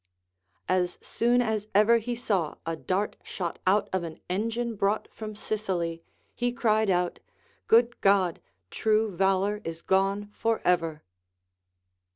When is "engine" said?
4.31-4.75